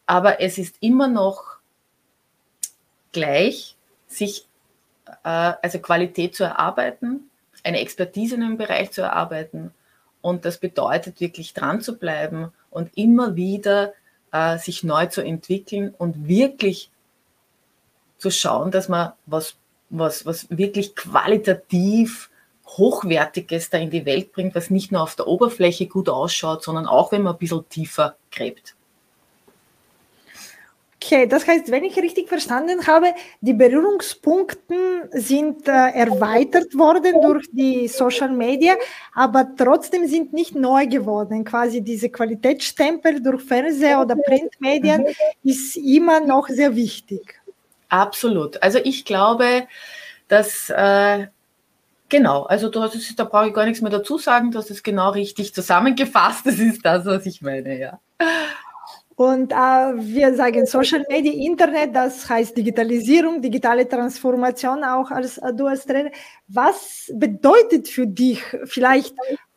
Aber 0.05 0.41
es 0.41 0.57
ist 0.57 0.77
immer 0.81 1.07
noch 1.07 1.57
gleich, 3.11 3.75
sich 4.07 4.47
äh, 5.23 5.53
also 5.61 5.79
Qualität 5.79 6.35
zu 6.35 6.43
erarbeiten, 6.43 7.29
eine 7.63 7.79
Expertise 7.79 8.35
in 8.35 8.43
einem 8.43 8.57
Bereich 8.57 8.91
zu 8.91 9.01
erarbeiten. 9.01 9.73
Und 10.21 10.45
das 10.45 10.59
bedeutet 10.59 11.19
wirklich 11.19 11.53
dran 11.53 11.81
zu 11.81 11.97
bleiben 11.97 12.51
und 12.69 12.95
immer 12.97 13.35
wieder 13.35 13.93
äh, 14.31 14.57
sich 14.57 14.83
neu 14.83 15.07
zu 15.07 15.21
entwickeln 15.21 15.93
und 15.97 16.27
wirklich 16.27 16.89
zu 18.25 18.31
schauen, 18.31 18.71
dass 18.71 18.89
man 18.89 19.13
was, 19.27 19.55
was, 19.91 20.25
was 20.25 20.47
wirklich 20.49 20.95
qualitativ 20.95 22.31
Hochwertiges 22.65 23.69
da 23.69 23.77
in 23.77 23.91
die 23.91 24.07
Welt 24.07 24.31
bringt, 24.31 24.55
was 24.55 24.71
nicht 24.71 24.91
nur 24.91 25.03
auf 25.03 25.15
der 25.15 25.27
Oberfläche 25.27 25.85
gut 25.85 26.09
ausschaut, 26.09 26.63
sondern 26.63 26.87
auch, 26.87 27.11
wenn 27.11 27.21
man 27.21 27.33
ein 27.33 27.39
bisschen 27.39 27.69
tiefer 27.69 28.15
gräbt. 28.31 28.75
Okay, 30.95 31.27
das 31.27 31.45
heißt, 31.45 31.69
wenn 31.69 31.83
ich 31.83 31.95
richtig 31.97 32.27
verstanden 32.27 32.87
habe, 32.87 33.13
die 33.39 33.53
Berührungspunkte 33.53 35.07
sind 35.11 35.67
äh, 35.67 35.71
erweitert 35.71 36.75
worden 36.75 37.21
durch 37.21 37.45
die 37.51 37.87
Social 37.87 38.31
Media, 38.31 38.73
aber 39.13 39.55
trotzdem 39.55 40.07
sind 40.07 40.33
nicht 40.33 40.55
neu 40.55 40.87
geworden. 40.87 41.43
Quasi 41.43 41.81
diese 41.81 42.09
Qualitätsstempel 42.09 43.21
durch 43.21 43.43
Fernseher 43.43 44.01
oder 44.01 44.15
Printmedien 44.15 45.03
mhm. 45.03 45.13
ist 45.43 45.77
immer 45.77 46.21
noch 46.21 46.47
sehr 46.47 46.75
wichtig. 46.75 47.39
Absolut. 47.95 48.61
Also 48.61 48.79
ich 48.83 49.05
glaube, 49.05 49.67
dass 50.27 50.69
äh, 50.69 51.27
Genau, 52.07 52.43
also 52.43 52.69
du 52.69 52.81
hast 52.81 52.93
es, 52.93 53.15
da 53.15 53.23
brauche 53.23 53.47
ich 53.47 53.53
gar 53.53 53.65
nichts 53.65 53.81
mehr 53.81 53.89
dazu 53.89 54.19
sagen, 54.19 54.51
du 54.51 54.59
hast 54.59 54.69
es 54.69 54.83
genau 54.83 55.09
richtig 55.09 55.53
zusammengefasst. 55.55 56.45
Das 56.45 56.59
ist 56.59 56.85
das, 56.85 57.05
was 57.05 57.25
ich 57.25 57.41
meine, 57.41 57.79
ja. 57.79 57.99
Und 59.15 59.51
äh, 59.51 59.55
wir 59.55 60.35
sagen 60.35 60.67
Social 60.67 61.03
Media, 61.09 61.33
Internet, 61.33 61.95
das 61.95 62.29
heißt 62.29 62.55
Digitalisierung, 62.55 63.41
digitale 63.41 63.87
Transformation 63.87 64.83
auch 64.83 65.09
als 65.09 65.39
äh, 65.39 65.51
du 65.53 65.65
als 65.65 65.85
Trainer. 65.85 66.11
Was 66.47 67.11
bedeutet 67.15 67.87
für 67.87 68.05
dich 68.05 68.43
vielleicht 68.65 69.15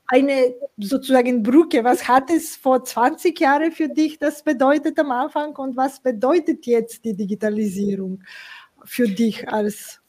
eine 0.09 0.55
sozusagen 0.79 1.43
Brücke? 1.43 1.85
Was 1.85 2.09
hat 2.09 2.31
es 2.31 2.57
vor 2.57 2.85
20 2.85 3.39
Jahren 3.39 3.73
für 3.73 3.89
dich 3.89 4.19
das 4.19 4.43
bedeutet 4.43 4.99
am 4.99 5.11
Anfang 5.11 5.55
und 5.57 5.77
was 5.77 6.01
bedeutet 6.01 6.67
jetzt 6.67 7.05
die 7.05 7.15
Digitalisierung 7.15 8.23
für 8.85 9.09
dich 9.09 9.49
als? 9.49 10.01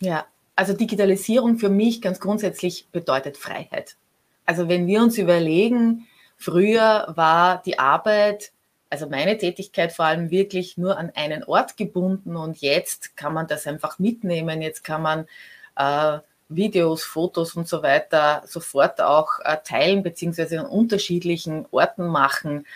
Ja, 0.00 0.26
also 0.56 0.72
Digitalisierung 0.72 1.58
für 1.58 1.68
mich 1.68 2.00
ganz 2.00 2.20
grundsätzlich 2.20 2.88
bedeutet 2.90 3.36
Freiheit. 3.36 3.96
Also 4.46 4.68
wenn 4.68 4.86
wir 4.86 5.02
uns 5.02 5.18
überlegen, 5.18 6.06
früher 6.36 7.12
war 7.14 7.62
die 7.64 7.78
Arbeit 7.78 8.52
also 8.92 9.08
meine 9.08 9.38
Tätigkeit 9.38 9.90
vor 9.90 10.04
allem 10.04 10.30
wirklich 10.30 10.76
nur 10.76 10.98
an 10.98 11.10
einen 11.14 11.44
Ort 11.44 11.78
gebunden 11.78 12.36
und 12.36 12.58
jetzt 12.58 13.16
kann 13.16 13.32
man 13.32 13.46
das 13.46 13.66
einfach 13.66 13.98
mitnehmen. 13.98 14.60
Jetzt 14.60 14.84
kann 14.84 15.00
man 15.00 15.26
äh, 15.76 16.18
Videos, 16.56 17.04
Fotos 17.04 17.54
und 17.54 17.68
so 17.68 17.82
weiter 17.82 18.42
sofort 18.46 19.00
auch 19.00 19.40
äh, 19.44 19.56
teilen, 19.64 20.02
beziehungsweise 20.02 20.60
an 20.60 20.66
unterschiedlichen 20.66 21.66
Orten 21.70 22.06
machen. 22.06 22.66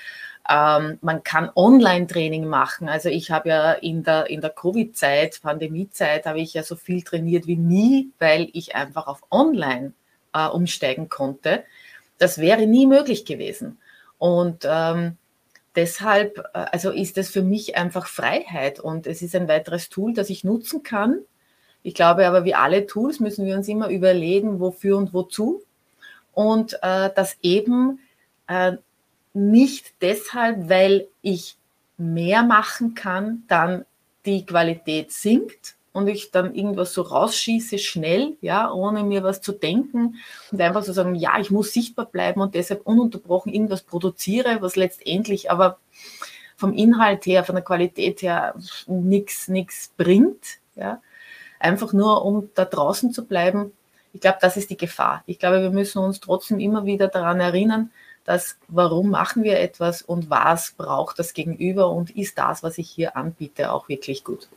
Ähm, 0.49 0.99
man 1.00 1.23
kann 1.23 1.50
Online-Training 1.54 2.47
machen. 2.47 2.88
Also 2.88 3.09
ich 3.09 3.30
habe 3.30 3.49
ja 3.49 3.73
in 3.73 4.04
der, 4.04 4.30
in 4.30 4.40
der 4.40 4.50
Covid-Zeit, 4.50 5.40
Pandemie-Zeit, 5.42 6.26
habe 6.26 6.40
ich 6.40 6.54
ja 6.54 6.62
so 6.62 6.76
viel 6.76 7.02
trainiert 7.02 7.47
wie 7.47 7.56
nie, 7.56 8.11
weil 8.18 8.49
ich 8.52 8.76
einfach 8.76 9.06
auf 9.06 9.23
Online 9.30 9.92
äh, 10.33 10.47
umsteigen 10.47 11.09
konnte. 11.09 11.64
Das 12.18 12.38
wäre 12.38 12.66
nie 12.66 12.87
möglich 12.87 13.25
gewesen. 13.25 13.78
Und 14.18 14.64
ähm, 14.64 15.16
deshalb, 15.75 16.38
äh, 16.54 16.66
also 16.73 16.90
ist 16.90 17.18
es 17.18 17.30
für 17.30 17.42
mich 17.42 17.76
einfach 17.76 18.06
Freiheit 18.06 18.80
und 18.80 19.06
es 19.06 19.23
ist 19.23 19.35
ein 19.35 19.49
weiteres 19.49 19.88
Tool, 19.88 20.14
das 20.14 20.30
ich 20.30 20.45
nutzen 20.45 20.83
kann. 20.83 21.21
Ich 21.87 21.95
glaube 21.95 22.26
aber, 22.26 22.45
wie 22.45 22.55
alle 22.57 22.87
Tools 22.87 23.21
müssen 23.21 23.47
wir 23.47 23.57
uns 23.57 23.69
immer 23.69 23.90
überlegen, 23.90 24.59
wofür 24.59 24.97
und 24.97 25.14
wozu. 25.14 25.62
Und 26.33 26.76
äh, 26.83 27.11
das 27.14 27.37
eben 27.43 28.00
äh, 28.49 28.73
nicht 29.35 29.95
deshalb, 30.00 30.69
weil 30.69 31.07
ich 31.23 31.57
mehr 31.97 32.43
machen 32.43 32.97
kann, 32.97 33.45
dann 33.47 33.85
die 34.25 34.45
Qualität 34.45 35.12
sinkt, 35.12 35.76
und 35.93 36.09
ich 36.09 36.31
dann 36.31 36.55
irgendwas 36.55 36.93
so 36.93 37.00
rausschieße, 37.00 37.78
schnell, 37.78 38.37
ja, 38.43 38.71
ohne 38.71 39.02
mir 39.02 39.23
was 39.23 39.40
zu 39.40 39.52
denken 39.52 40.16
und 40.52 40.61
einfach 40.61 40.83
so 40.83 40.93
sagen, 40.93 41.14
ja, 41.14 41.38
ich 41.38 41.50
muss 41.50 41.73
sichtbar 41.73 42.05
bleiben 42.05 42.43
und 42.43 42.55
deshalb 42.55 42.83
ununterbrochen 42.87 43.50
irgendwas 43.50 43.83
produziere, 43.83 44.59
was 44.61 44.76
letztendlich 44.76 45.50
aber 45.50 45.78
vom 46.55 46.75
Inhalt 46.75 47.25
her, 47.25 47.45
von 47.45 47.55
der 47.55 47.64
Qualität 47.64 48.21
her 48.21 48.55
nichts 48.87 49.49
nichts 49.49 49.90
bringt, 49.97 50.59
ja, 50.75 51.00
einfach 51.59 51.93
nur 51.93 52.25
um 52.25 52.51
da 52.55 52.65
draußen 52.65 53.13
zu 53.13 53.25
bleiben. 53.25 53.73
Ich 54.13 54.21
glaube, 54.21 54.39
das 54.41 54.57
ist 54.57 54.71
die 54.71 54.77
Gefahr. 54.77 55.23
Ich 55.27 55.39
glaube, 55.39 55.63
wir 55.63 55.71
müssen 55.71 55.99
uns 55.99 56.21
trotzdem 56.21 56.59
immer 56.59 56.87
wieder 56.87 57.09
daran 57.09 57.41
erinnern, 57.41 57.91
dass 58.25 58.57
warum 58.69 59.11
machen 59.11 59.43
wir 59.43 59.61
etwas 59.61 60.03
und 60.03 60.31
was 60.31 60.73
braucht 60.73 61.19
das 61.19 61.33
Gegenüber 61.33 61.91
und 61.91 62.11
ist 62.11 62.39
das, 62.39 62.63
was 62.63 62.79
ich 62.79 62.91
hier 62.91 63.17
anbiete, 63.17 63.73
auch 63.73 63.89
wirklich 63.89 64.25
gut. 64.25 64.49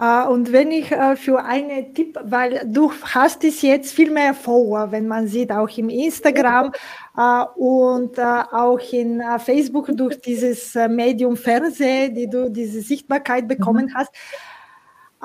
Äh, 0.00 0.26
und 0.26 0.52
wenn 0.52 0.70
ich 0.70 0.92
äh, 0.92 1.16
für 1.16 1.42
einen 1.42 1.94
Tipp, 1.94 2.18
weil 2.22 2.62
du 2.66 2.92
hast 3.14 3.44
es 3.44 3.62
jetzt 3.62 3.92
viel 3.92 4.10
mehr 4.10 4.34
vor, 4.34 4.92
wenn 4.92 5.08
man 5.08 5.26
sieht, 5.26 5.50
auch 5.50 5.68
im 5.76 5.88
Instagram 5.88 6.72
äh, 7.16 7.44
und 7.56 8.18
auch 8.20 8.92
in 8.92 9.22
Facebook 9.38 9.88
durch 9.94 10.20
dieses 10.20 10.74
Medium 10.88 11.36
Fernsehen, 11.36 12.14
die 12.14 12.28
du 12.28 12.50
diese 12.50 12.80
Sichtbarkeit 12.80 13.48
bekommen 13.48 13.86
mhm. 13.86 13.96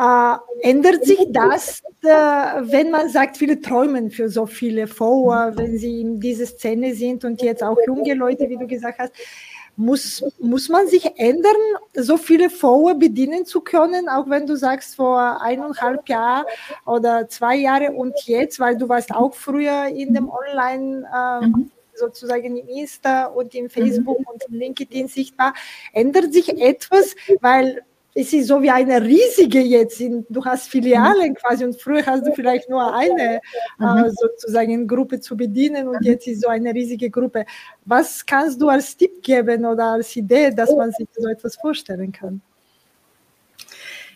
Äh, 0.02 0.38
ändert 0.62 1.06
sich 1.06 1.28
das, 1.30 1.84
äh, 2.02 2.08
wenn 2.08 2.90
man 2.90 3.10
sagt, 3.10 3.38
viele 3.38 3.62
träumen 3.62 4.10
für 4.10 4.30
so 4.30 4.48
viele 4.48 4.88
vor, 4.88 5.52
wenn 5.56 5.78
sie 5.78 6.02
in 6.02 6.20
dieser 6.20 6.48
Szene 6.48 6.96
sind 6.96 7.24
und 7.24 7.40
jetzt 7.44 7.62
auch 7.62 7.78
junge 7.86 8.16
Leute, 8.16 8.50
wie 8.50 8.58
du 8.58 8.66
gesagt 8.66 8.98
hast, 8.98 9.14
muss, 9.76 10.24
muss 10.40 10.70
man 10.70 10.88
sich 10.88 11.20
ändern, 11.20 11.56
so 11.94 12.18
viele 12.18 12.50
Follower 12.50 12.96
bedienen 12.96 13.46
zu 13.46 13.62
können, 13.62 14.10
auch 14.10 14.28
wenn 14.28 14.48
du 14.48 14.56
sagst, 14.56 14.96
vor 14.96 15.40
eineinhalb 15.40 16.10
Jahren 16.10 16.46
oder 16.88 17.30
zwei 17.30 17.58
Jahre 17.58 17.92
und 17.92 18.16
jetzt, 18.26 18.60
weil 18.60 18.78
du 18.78 18.90
warst 18.90 19.14
auch 19.14 19.36
früher 19.36 19.86
in 19.86 20.16
dem 20.16 20.30
Online- 20.30 21.06
äh, 21.14 21.46
mhm 21.46 21.72
sozusagen 21.94 22.58
im 22.58 22.68
Insta 22.68 23.26
und 23.26 23.54
im 23.54 23.70
Facebook 23.70 24.20
mhm. 24.20 24.26
und 24.26 24.44
im 24.48 24.56
LinkedIn 24.56 25.08
sichtbar. 25.08 25.54
Ändert 25.94 26.34
sich 26.34 26.50
etwas, 26.50 27.16
weil 27.42 27.84
es 28.14 28.34
ist 28.34 28.48
so 28.48 28.62
wie 28.62 28.70
eine 28.70 29.02
riesige 29.02 29.62
jetzt. 29.62 30.02
du 30.02 30.44
hast 30.44 30.68
Filialen 30.68 31.30
mhm. 31.30 31.36
quasi 31.36 31.64
und 31.64 31.80
früher 31.82 32.06
hast 32.06 32.26
du 32.26 32.34
vielleicht 32.34 32.70
nur 32.70 32.94
eine 32.94 33.40
mhm. 33.78 33.86
äh, 33.86 34.10
sozusagen 34.10 34.88
Gruppe 34.88 35.20
zu 35.20 35.38
bedienen 35.38 35.88
und 35.88 36.04
jetzt 36.04 36.28
ist 36.28 36.42
so 36.42 36.50
eine 36.50 36.74
riesige 36.74 37.10
Gruppe. 37.10 37.46
Was 37.86 38.26
kannst 38.26 38.62
du 38.62 38.68
als 38.68 38.98
Tipp 38.98 39.24
geben 39.24 39.66
oder 39.66 39.94
als 39.94 40.16
Idee, 40.16 40.52
dass 40.52 40.72
man 40.76 40.92
sich 40.92 41.08
so 41.16 41.28
etwas 41.28 41.56
vorstellen 41.56 42.12
kann? 42.12 42.42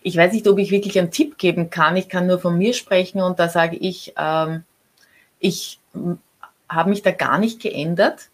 Ich 0.01 0.17
weiß 0.17 0.33
nicht, 0.33 0.47
ob 0.47 0.59
ich 0.59 0.71
wirklich 0.71 0.99
einen 0.99 1.09
Tipp 1.09 1.37
geben 1.37 1.69
kann. 1.69 1.95
Ich 1.95 2.09
kann 2.09 2.27
nur 2.27 2.39
von 2.39 2.57
mir 2.57 2.73
sprechen 2.73 3.21
und 3.21 3.39
da 3.39 3.49
sage 3.49 3.77
ich, 3.77 4.13
ähm, 4.17 4.63
ich 5.39 5.79
habe 6.69 6.89
mich 6.89 7.01
da 7.01 7.11
gar 7.11 7.39
nicht 7.39 7.61
geändert 7.61 8.29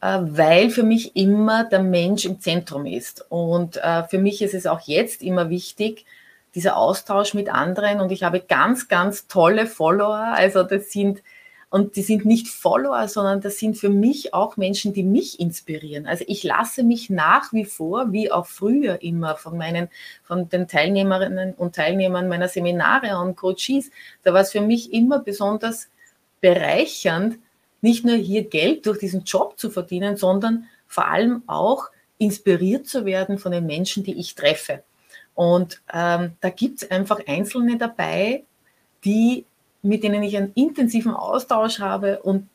weil 0.00 0.70
für 0.70 0.82
mich 0.82 1.14
immer 1.14 1.64
der 1.64 1.82
Mensch 1.82 2.24
im 2.24 2.40
Zentrum 2.40 2.86
ist. 2.86 3.24
Und 3.28 3.76
äh, 3.76 4.04
für 4.04 4.18
mich 4.18 4.40
ist 4.42 4.54
es 4.54 4.66
auch 4.66 4.80
jetzt 4.86 5.22
immer 5.22 5.50
wichtig, 5.50 6.06
dieser 6.54 6.76
Austausch 6.76 7.34
mit 7.34 7.48
anderen. 7.48 8.00
Und 8.00 8.10
ich 8.10 8.22
habe 8.22 8.40
ganz, 8.40 8.88
ganz 8.88 9.26
tolle 9.26 9.66
Follower. 9.66 10.32
Also 10.34 10.62
das 10.62 10.90
sind, 10.90 11.22
und 11.68 11.96
die 11.96 12.02
sind 12.02 12.24
nicht 12.24 12.48
Follower, 12.48 13.06
sondern 13.08 13.40
das 13.40 13.58
sind 13.58 13.76
für 13.76 13.90
mich 13.90 14.32
auch 14.32 14.56
Menschen, 14.56 14.92
die 14.92 15.04
mich 15.04 15.38
inspirieren. 15.38 16.06
Also 16.06 16.24
ich 16.26 16.42
lasse 16.42 16.82
mich 16.82 17.10
nach 17.10 17.52
wie 17.52 17.66
vor, 17.66 18.10
wie 18.10 18.32
auch 18.32 18.46
früher 18.46 19.02
immer 19.02 19.36
von 19.36 19.56
meinen, 19.56 19.88
von 20.24 20.48
den 20.48 20.66
Teilnehmerinnen 20.66 21.54
und 21.54 21.76
Teilnehmern 21.76 22.26
meiner 22.26 22.48
Seminare 22.48 23.18
und 23.18 23.36
Coaches, 23.36 23.90
da 24.24 24.32
war 24.32 24.40
es 24.40 24.50
für 24.50 24.62
mich 24.62 24.92
immer 24.92 25.20
besonders 25.20 25.88
bereichernd, 26.40 27.38
nicht 27.80 28.04
nur 28.04 28.16
hier 28.16 28.44
Geld 28.44 28.86
durch 28.86 28.98
diesen 28.98 29.24
Job 29.24 29.58
zu 29.58 29.70
verdienen, 29.70 30.16
sondern 30.16 30.66
vor 30.86 31.08
allem 31.08 31.42
auch 31.46 31.88
inspiriert 32.18 32.86
zu 32.86 33.04
werden 33.04 33.38
von 33.38 33.52
den 33.52 33.66
Menschen, 33.66 34.04
die 34.04 34.18
ich 34.18 34.34
treffe. 34.34 34.82
Und 35.34 35.80
ähm, 35.92 36.32
da 36.40 36.50
gibt 36.50 36.82
es 36.82 36.90
einfach 36.90 37.20
Einzelne 37.26 37.78
dabei, 37.78 38.44
die, 39.04 39.46
mit 39.82 40.02
denen 40.02 40.22
ich 40.22 40.36
einen 40.36 40.52
intensiven 40.54 41.14
Austausch 41.14 41.80
habe 41.80 42.20
und, 42.20 42.48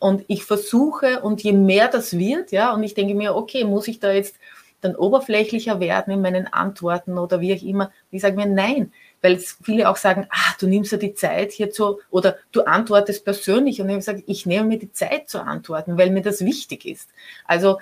und 0.00 0.24
ich 0.26 0.44
versuche, 0.44 1.20
und 1.20 1.42
je 1.42 1.52
mehr 1.52 1.86
das 1.86 2.18
wird, 2.18 2.50
ja, 2.50 2.74
und 2.74 2.82
ich 2.82 2.94
denke 2.94 3.14
mir, 3.14 3.36
okay, 3.36 3.64
muss 3.64 3.86
ich 3.86 4.00
da 4.00 4.12
jetzt 4.12 4.36
dann 4.80 4.96
oberflächlicher 4.96 5.78
werden 5.78 6.12
in 6.12 6.22
meinen 6.22 6.52
Antworten 6.52 7.16
oder 7.16 7.40
wie 7.40 7.54
auch 7.54 7.62
immer. 7.62 7.92
Ich 8.10 8.22
sage 8.22 8.34
mir, 8.34 8.46
nein, 8.46 8.92
weil 9.22 9.38
viele 9.38 9.88
auch 9.88 9.96
sagen, 9.96 10.26
ah, 10.30 10.54
du 10.58 10.66
nimmst 10.66 10.92
ja 10.92 10.98
die 10.98 11.14
Zeit 11.14 11.52
hierzu 11.52 12.00
oder 12.10 12.36
du 12.50 12.62
antwortest 12.62 13.24
persönlich. 13.24 13.80
Und 13.80 13.88
ich 13.88 13.96
gesagt, 13.96 14.24
ich 14.26 14.46
nehme 14.46 14.66
mir 14.66 14.78
die 14.78 14.92
Zeit 14.92 15.30
zu 15.30 15.40
antworten, 15.40 15.96
weil 15.96 16.10
mir 16.10 16.22
das 16.22 16.44
wichtig 16.44 16.84
ist. 16.84 17.08
Also 17.46 17.78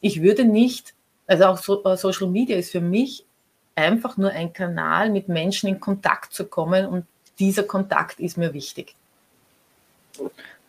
ich 0.00 0.22
würde 0.22 0.44
nicht, 0.44 0.94
also 1.26 1.44
auch 1.46 1.84
äh, 1.84 1.96
Social 1.96 2.28
Media 2.28 2.56
ist 2.56 2.70
für 2.70 2.80
mich 2.80 3.26
einfach 3.74 4.16
nur 4.16 4.30
ein 4.30 4.52
Kanal, 4.52 5.10
mit 5.10 5.28
Menschen 5.28 5.68
in 5.68 5.80
Kontakt 5.80 6.32
zu 6.32 6.44
kommen 6.44 6.86
und 6.86 7.06
dieser 7.40 7.64
Kontakt 7.64 8.20
ist 8.20 8.38
mir 8.38 8.54
wichtig. 8.54 8.94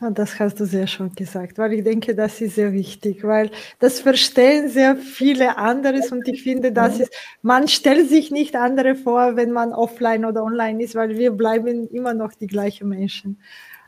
Das 0.01 0.39
hast 0.39 0.59
du 0.59 0.65
sehr 0.65 0.87
schön 0.87 1.15
gesagt, 1.15 1.57
weil 1.57 1.73
ich 1.73 1.83
denke, 1.83 2.15
das 2.15 2.41
ist 2.41 2.55
sehr 2.55 2.73
wichtig, 2.73 3.23
weil 3.23 3.49
das 3.79 4.01
verstehen 4.01 4.67
sehr 4.67 4.97
viele 4.97 5.57
anderes 5.57 6.11
und 6.11 6.27
ich 6.27 6.43
finde, 6.43 6.73
das 6.73 6.99
ist, 6.99 7.13
man 7.41 7.69
stellt 7.69 8.09
sich 8.09 8.29
nicht 8.29 8.57
andere 8.57 8.95
vor, 8.95 9.37
wenn 9.37 9.51
man 9.51 9.71
offline 9.71 10.25
oder 10.25 10.43
online 10.43 10.83
ist, 10.83 10.95
weil 10.95 11.17
wir 11.17 11.31
bleiben 11.31 11.87
immer 11.87 12.13
noch 12.13 12.33
die 12.33 12.47
gleichen 12.47 12.89
Menschen. 12.89 13.39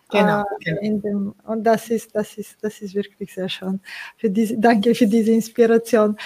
Genau. 0.10 0.46
Äh, 0.64 1.00
dem, 1.00 1.36
und 1.46 1.64
das 1.66 1.90
ist, 1.90 2.16
das 2.16 2.38
ist, 2.38 2.58
das 2.62 2.82
ist 2.82 2.96
wirklich 2.96 3.34
sehr 3.34 3.50
schön. 3.50 3.82
Für 4.16 4.30
diese, 4.30 4.58
danke 4.58 4.96
für 4.96 5.08
diese 5.08 5.32
Inspiration. 5.32 6.18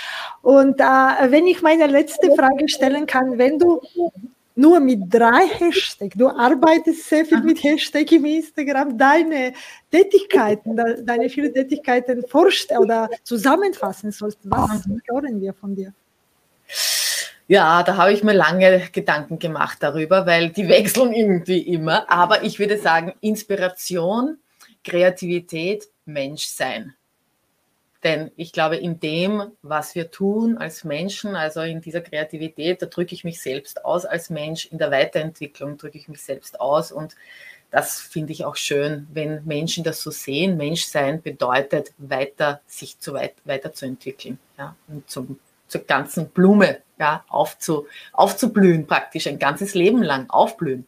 Und 0.44 0.80
äh, 0.80 1.32
wenn 1.32 1.48
ich 1.48 1.64
meine 1.64 1.88
letzte 1.88 2.32
Frage 2.36 2.70
stellen 2.70 3.08
kann, 3.08 3.40
wenn 3.40 3.58
du 3.58 3.82
nur 4.56 4.80
mit 4.80 5.02
drei 5.08 5.48
Hashtags. 5.48 6.16
Du 6.16 6.28
arbeitest 6.28 7.08
sehr 7.08 7.26
viel 7.26 7.42
mit 7.42 7.64
Hashtags 7.64 8.12
im 8.12 8.26
Instagram. 8.26 8.98
Deine 8.98 9.54
Tätigkeiten, 9.90 10.76
deine 10.76 11.30
vielen 11.30 11.54
Tätigkeiten 11.54 12.24
forscht 12.28 12.72
oder 12.72 13.10
zusammenfassen 13.24 14.12
sollst. 14.12 14.40
Was 14.44 14.86
hören 15.08 15.42
wir 15.42 15.54
von 15.54 15.76
dir? 15.76 15.94
Ja, 17.48 17.84
da 17.84 17.98
habe 17.98 18.14
ich 18.14 18.24
mir 18.24 18.34
lange 18.34 18.88
Gedanken 18.94 19.38
gemacht 19.38 19.80
darüber, 19.82 20.26
weil 20.26 20.52
die 20.52 20.70
wechseln 20.70 21.12
irgendwie 21.12 21.60
immer. 21.60 22.10
Aber 22.10 22.44
ich 22.44 22.60
würde 22.60 22.78
sagen, 22.78 23.14
Inspiration, 23.20 24.38
Kreativität, 24.84 25.86
Menschsein. 26.06 26.96
Denn 28.04 28.32
ich 28.36 28.52
glaube, 28.52 28.78
in 28.78 29.00
dem, 29.00 29.52
was 29.62 29.94
wir 29.94 30.10
tun 30.10 30.58
als 30.58 30.84
Menschen, 30.84 31.36
also 31.36 31.62
in 31.62 31.82
dieser 31.82 32.02
Kreativität, 32.02 32.82
da 32.82 32.88
drücke 32.88 33.14
ich 33.14 33.24
mich 33.24 33.42
selbst 33.42 33.86
aus 33.86 34.06
als 34.06 34.30
Mensch, 34.30 34.66
in 34.66 34.80
der 34.80 34.90
Weiterentwicklung 34.90 35.78
drücke 35.78 35.98
ich 35.98 36.08
mich 36.08 36.22
selbst 36.22 36.60
aus. 36.60 36.92
Und 36.92 37.16
das 37.70 38.00
finde 38.02 38.34
ich 38.34 38.44
auch 38.44 38.56
schön, 38.56 39.08
wenn 39.14 39.46
Menschen 39.46 39.84
das 39.84 40.02
so 40.02 40.10
sehen. 40.10 40.58
Menschsein 40.58 41.22
bedeutet, 41.22 41.94
weiter, 41.98 42.62
sich 42.66 43.00
zu 43.00 43.14
weit, 43.14 43.36
weiterzuentwickeln 43.46 44.40
ja, 44.58 44.76
und 44.88 45.10
zum, 45.10 45.40
zur 45.68 45.82
ganzen 45.82 46.30
Blume 46.30 46.80
ja, 47.00 47.24
aufzu, 47.30 47.88
aufzublühen, 48.14 48.88
praktisch 48.88 49.28
ein 49.28 49.40
ganzes 49.40 49.76
Leben 49.76 50.02
lang 50.02 50.30
aufblühen. 50.30 50.88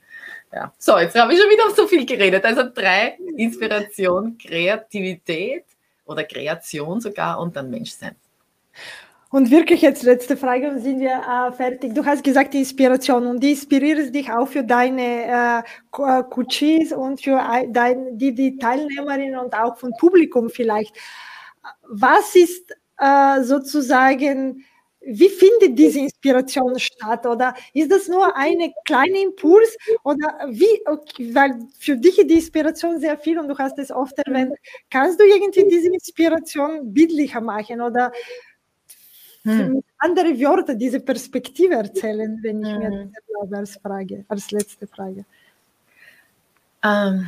Ja. 0.51 0.73
So, 0.77 0.97
jetzt 0.97 1.15
habe 1.15 1.33
ich 1.33 1.39
schon 1.39 1.49
wieder 1.49 1.69
so 1.75 1.87
viel 1.87 2.05
geredet. 2.05 2.43
Also 2.43 2.63
drei, 2.73 3.17
Inspiration, 3.37 4.37
Kreativität, 4.37 5.65
oder 6.05 6.23
Kreation 6.23 7.01
sogar 7.01 7.39
und 7.39 7.55
dann 7.55 7.69
Menschsein. 7.69 8.15
Und 9.33 9.49
wirklich 9.49 9.81
jetzt 9.81 10.03
letzte 10.03 10.37
Frage 10.37 10.79
sind 10.79 10.99
wir 10.99 11.09
äh, 11.09 11.51
fertig. 11.53 11.95
Du 11.95 12.05
hast 12.05 12.23
gesagt, 12.23 12.53
die 12.53 12.59
Inspiration 12.59 13.25
und 13.25 13.39
die 13.41 13.53
inspiriert 13.53 14.13
dich 14.13 14.31
auch 14.31 14.47
für 14.47 14.63
deine 14.63 15.01
äh, 15.01 15.59
äh 15.59 16.23
Coaches 16.29 16.91
und 16.91 17.19
für 17.19 17.41
dein, 17.69 18.15
die, 18.15 18.35
die 18.35 18.57
Teilnehmerinnen 18.57 19.39
und 19.39 19.55
auch 19.55 19.77
vom 19.77 19.91
Publikum 19.99 20.51
vielleicht. 20.51 20.95
Was 21.89 22.35
ist 22.35 22.75
äh, 22.99 23.41
sozusagen 23.41 24.63
wie 25.05 25.29
findet 25.29 25.77
diese 25.77 25.99
Inspiration 25.99 26.79
statt? 26.79 27.25
Oder 27.25 27.53
ist 27.73 27.91
das 27.91 28.07
nur 28.07 28.35
ein 28.35 28.73
kleiner 28.85 29.19
Impuls? 29.21 29.77
Oder 30.03 30.47
wie, 30.49 30.81
okay, 30.85 31.33
weil 31.33 31.59
für 31.79 31.97
dich 31.97 32.15
die 32.15 32.35
Inspiration 32.35 32.99
sehr 32.99 33.17
viel 33.17 33.37
und 33.39 33.47
du 33.47 33.57
hast 33.57 33.77
es 33.79 33.91
oft 33.91 34.17
erwähnt. 34.19 34.53
Kannst 34.89 35.19
du 35.19 35.25
irgendwie 35.25 35.67
diese 35.67 35.87
Inspiration 35.87 36.93
bildlicher 36.93 37.41
machen 37.41 37.81
oder 37.81 38.11
hm. 39.43 39.83
andere 39.97 40.39
Worte, 40.39 40.75
diese 40.75 40.99
Perspektive 40.99 41.75
erzählen, 41.75 42.39
wenn 42.41 42.61
ich 42.61 42.71
hm. 42.71 42.79
mir 42.79 42.89
das 43.13 43.23
erlaube 43.27 43.57
als 43.57 43.77
Frage, 43.77 44.25
als 44.27 44.51
letzte 44.51 44.87
Frage? 44.87 45.25
Ähm, 46.83 47.27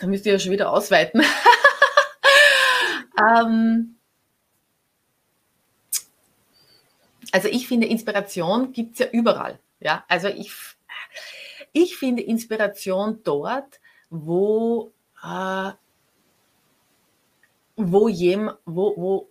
da 0.00 0.06
müsst 0.06 0.26
ihr 0.26 0.32
ja 0.32 0.38
schon 0.38 0.52
wieder 0.52 0.70
ausweiten. 0.70 1.22
ähm, 3.20 3.93
Also 7.34 7.48
ich 7.48 7.66
finde, 7.66 7.88
Inspiration 7.88 8.70
gibt 8.70 8.92
es 8.92 9.00
ja 9.00 9.06
überall. 9.10 9.58
Ja? 9.80 10.04
Also 10.06 10.28
ich, 10.28 10.52
ich 11.72 11.96
finde 11.96 12.22
Inspiration 12.22 13.22
dort, 13.24 13.80
wo, 14.08 14.92
äh, 15.20 15.72
wo, 17.74 18.06
jem, 18.06 18.52
wo, 18.64 18.94
wo, 18.96 19.28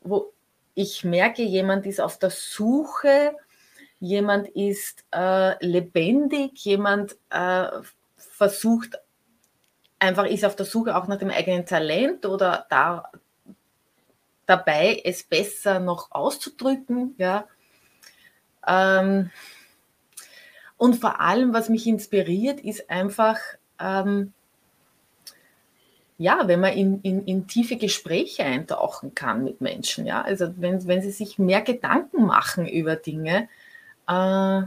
wo 0.00 0.32
ich 0.74 1.04
merke, 1.04 1.42
jemand 1.42 1.84
ist 1.84 2.00
auf 2.00 2.18
der 2.18 2.30
Suche, 2.30 3.36
jemand 4.00 4.48
ist 4.48 5.04
äh, 5.14 5.62
lebendig, 5.62 6.64
jemand 6.64 7.14
äh, 7.28 7.66
versucht 8.16 8.98
einfach, 9.98 10.24
ist 10.24 10.46
auf 10.46 10.56
der 10.56 10.64
Suche 10.64 10.96
auch 10.96 11.08
nach 11.08 11.18
dem 11.18 11.28
eigenen 11.28 11.66
Talent 11.66 12.24
oder 12.24 12.64
da, 12.70 13.12
dabei, 14.46 15.00
es 15.04 15.22
besser 15.22 15.80
noch 15.80 16.10
auszudrücken. 16.10 17.14
Ja. 17.18 17.46
Ähm, 18.66 19.30
und 20.76 20.96
vor 20.96 21.20
allem, 21.20 21.52
was 21.52 21.68
mich 21.68 21.86
inspiriert, 21.86 22.60
ist 22.60 22.90
einfach, 22.90 23.38
ähm, 23.80 24.32
ja, 26.18 26.46
wenn 26.46 26.60
man 26.60 26.72
in, 26.72 27.00
in, 27.02 27.24
in, 27.26 27.46
tiefe 27.46 27.76
Gespräche 27.76 28.44
eintauchen 28.44 29.14
kann 29.14 29.44
mit 29.44 29.60
Menschen. 29.60 30.06
Ja. 30.06 30.22
Also 30.22 30.54
wenn, 30.56 30.86
wenn 30.86 31.02
sie 31.02 31.10
sich 31.10 31.38
mehr 31.38 31.62
Gedanken 31.62 32.24
machen 32.26 32.66
über 32.68 32.96
Dinge, 32.96 33.48
äh, 34.08 34.62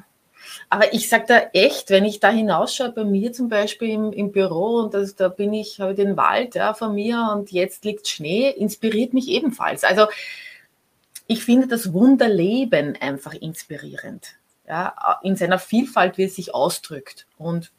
aber 0.69 0.93
ich 0.93 1.09
sage 1.09 1.25
da 1.27 1.39
echt, 1.53 1.89
wenn 1.89 2.05
ich 2.05 2.19
da 2.19 2.29
hinausschaue, 2.29 2.91
bei 2.91 3.03
mir 3.03 3.33
zum 3.33 3.49
Beispiel 3.49 3.89
im, 3.89 4.13
im 4.13 4.31
Büro 4.31 4.77
und 4.77 4.93
das, 4.93 5.15
da 5.15 5.29
bin 5.29 5.53
ich, 5.53 5.79
habe 5.79 5.95
den 5.95 6.17
Wald 6.17 6.55
ja, 6.55 6.73
vor 6.73 6.89
mir 6.89 7.29
und 7.33 7.51
jetzt 7.51 7.85
liegt 7.85 8.07
Schnee, 8.07 8.49
inspiriert 8.49 9.13
mich 9.13 9.27
ebenfalls. 9.27 9.83
Also 9.83 10.07
ich 11.27 11.43
finde 11.43 11.67
das 11.67 11.93
Wunderleben 11.93 12.95
einfach 12.99 13.33
inspirierend. 13.33 14.35
Ja, 14.67 15.19
in 15.23 15.37
seiner 15.37 15.59
Vielfalt, 15.59 16.17
wie 16.17 16.25
es 16.25 16.35
sich 16.35 16.53
ausdrückt. 16.53 17.25
Und 17.37 17.71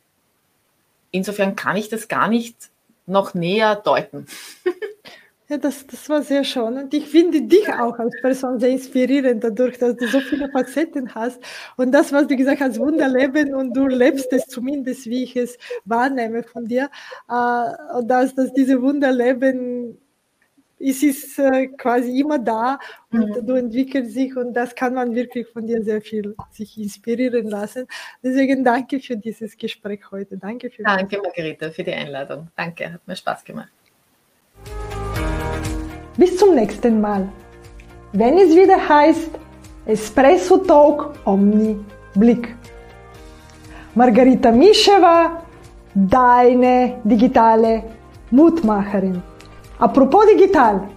insofern 1.10 1.54
kann 1.54 1.76
ich 1.76 1.90
das 1.90 2.08
gar 2.08 2.28
nicht 2.28 2.70
noch 3.04 3.34
näher 3.34 3.76
deuten. 3.76 4.26
Ja, 5.48 5.56
das, 5.56 5.86
das 5.86 6.06
war 6.10 6.20
sehr 6.22 6.44
schön. 6.44 6.76
Und 6.76 6.92
ich 6.92 7.06
finde 7.06 7.40
dich 7.40 7.66
auch 7.72 7.98
als 7.98 8.14
Person 8.20 8.60
sehr 8.60 8.68
inspirierend, 8.68 9.42
dadurch, 9.42 9.78
dass 9.78 9.96
du 9.96 10.06
so 10.06 10.20
viele 10.20 10.50
Facetten 10.50 11.14
hast. 11.14 11.40
Und 11.78 11.92
das, 11.92 12.12
was 12.12 12.26
du 12.26 12.36
gesagt 12.36 12.60
hast, 12.60 12.78
Wunderleben, 12.78 13.54
und 13.54 13.74
du 13.74 13.86
lebst 13.86 14.30
es 14.32 14.44
zumindest, 14.46 15.06
wie 15.06 15.24
ich 15.24 15.36
es 15.36 15.56
wahrnehme 15.86 16.42
von 16.42 16.66
dir. 16.66 16.90
Äh, 17.30 17.96
und 17.96 18.08
dass, 18.08 18.34
dass 18.34 18.52
diese 18.52 18.82
Wunderleben 18.82 19.96
es 20.80 21.02
ist 21.02 21.38
äh, 21.38 21.68
quasi 21.68 22.20
immer 22.20 22.38
da 22.38 22.78
und 23.10 23.30
mhm. 23.30 23.46
du 23.46 23.54
entwickelst 23.54 24.14
dich 24.14 24.36
und 24.36 24.54
das 24.54 24.74
kann 24.74 24.94
man 24.94 25.12
wirklich 25.14 25.48
von 25.48 25.66
dir 25.66 25.82
sehr 25.82 26.00
viel 26.00 26.36
sich 26.52 26.78
inspirieren 26.78 27.48
lassen. 27.48 27.86
Deswegen 28.22 28.62
danke 28.62 29.00
für 29.00 29.16
dieses 29.16 29.56
Gespräch 29.56 30.02
heute. 30.10 30.36
Danke 30.36 30.70
für 30.70 30.84
Danke, 30.84 31.18
Margarita, 31.20 31.70
für 31.70 31.82
die 31.82 31.92
Einladung. 31.92 32.48
Danke, 32.54 32.92
hat 32.92 33.08
mir 33.08 33.16
Spaß 33.16 33.44
gemacht. 33.44 33.72
Bis 36.18 36.36
zum 36.36 36.56
nächsten 36.56 37.00
Mal. 37.00 37.28
Wenn 38.12 38.38
es 38.38 38.50
wieder 38.50 38.76
heißt 38.88 39.30
Espresso 39.86 40.56
Talk 40.56 41.12
Omni 41.24 41.78
Blick. 42.12 42.56
Margarita 43.94 44.50
Mischewa, 44.50 45.44
deine 45.94 46.94
digitale 47.04 47.84
Mutmacherin. 48.32 49.22
Apropos 49.78 50.26
digital, 50.26 50.88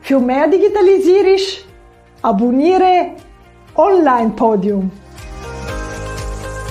für 0.00 0.18
mehr 0.18 0.48
Digitalisierung 0.48 1.36
abonniere 2.22 3.10
Online 3.76 4.30
Podium. 4.30 4.90